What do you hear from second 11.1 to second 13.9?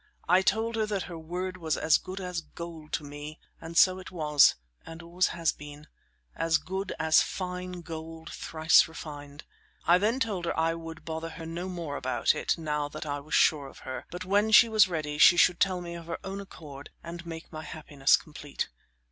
her no more about it, now that I was sure of